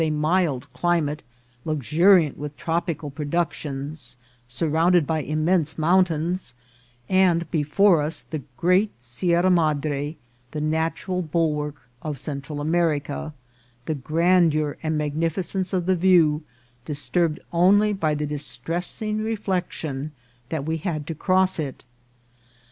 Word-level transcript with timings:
227 0.01 0.17
a 0.17 0.33
mild 0.33 0.73
climate, 0.73 1.21
luxuriant 1.63 2.35
with 2.35 2.57
tropical 2.57 3.11
productions, 3.11 4.17
sur 4.47 4.67
rounded 4.67 5.05
by 5.05 5.19
immense 5.21 5.77
mountains, 5.77 6.55
and 7.07 7.51
before 7.51 8.01
us 8.01 8.23
the 8.23 8.41
great 8.57 8.89
Sierra 8.97 9.51
Madre, 9.51 10.17
the 10.49 10.59
natural 10.59 11.21
bulwark 11.21 11.75
of 12.01 12.17
Central 12.17 12.59
America, 12.59 13.31
the 13.85 13.93
grandeur 13.93 14.75
and 14.81 14.97
magnificence 14.97 15.71
of 15.71 15.85
the 15.85 15.95
view 15.95 16.41
disturbed 16.83 17.39
only 17.53 17.93
by 17.93 18.15
the 18.15 18.25
distressing 18.25 19.19
reflection 19.19 20.13
that 20.49 20.65
we 20.65 20.77
had 20.77 21.05
to 21.05 21.13
cross 21.13 21.59
it. 21.59 21.83